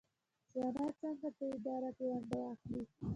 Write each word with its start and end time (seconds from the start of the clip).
ځوانان 0.51 0.89
څنګه 0.99 1.27
په 1.37 1.43
اداره 1.55 1.89
کې 1.97 2.05
ونډه 2.11 2.37
اخلي؟ 2.51 2.81